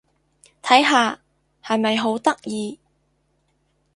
[0.63, 1.19] 睇下！
[1.63, 2.79] 係咪好得意？